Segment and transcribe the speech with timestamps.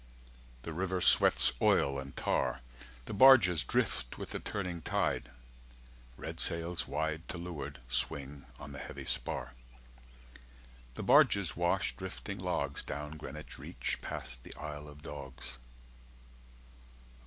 [0.63, 2.61] The river sweats Oil and tar
[3.05, 5.29] The barges drift With the turning tide
[6.17, 9.53] Red sails 270 Wide To leeward, swing on the heavy spar.
[10.95, 15.59] The barges wash Drifting logs Down Greenwich reach Past the Isle of Dogs.